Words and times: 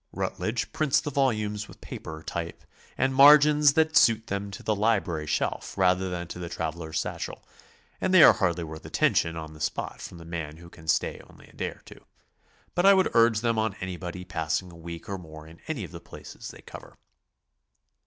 Routledge 0.13 0.71
prints 0.71 0.99
the 0.99 1.11
vol 1.11 1.31
umes 1.31 1.67
with 1.67 1.79
paper, 1.79 2.23
type 2.25 2.63
and 2.97 3.13
margins 3.13 3.73
that 3.73 3.95
suit 3.95 4.25
them 4.25 4.49
to 4.49 4.63
the 4.63 4.75
library 4.75 5.27
shelf 5.27 5.77
rather 5.77 6.09
than 6.09 6.27
to 6.29 6.39
the 6.39 6.49
traveler's 6.49 6.99
satchel, 6.99 7.43
and 8.01 8.11
they 8.11 8.23
are 8.23 8.33
hardly 8.33 8.63
worth 8.63 8.83
attention 8.83 9.37
on 9.37 9.53
the 9.53 9.61
spot 9.61 10.01
from 10.01 10.17
the 10.17 10.25
man 10.25 10.57
who 10.57 10.71
can 10.71 10.87
stay 10.87 11.21
only 11.29 11.45
a 11.49 11.53
day 11.53 11.69
or 11.69 11.83
two, 11.85 12.03
but 12.73 12.83
I 12.83 12.95
would 12.95 13.15
urge 13.15 13.41
them 13.41 13.59
on 13.59 13.75
anybody 13.75 14.25
passing 14.25 14.71
a 14.71 14.75
week 14.75 15.07
or 15.07 15.19
more 15.19 15.45
in 15.45 15.61
any 15.67 15.83
of 15.83 15.91
the 15.91 15.99
places 16.01 16.47
they 16.47 16.63
cover. 16.63 16.97